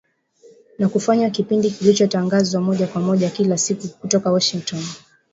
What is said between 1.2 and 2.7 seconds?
kipindi kilichotangazwa